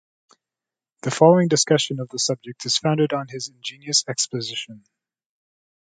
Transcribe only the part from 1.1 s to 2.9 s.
following discussion of the subject is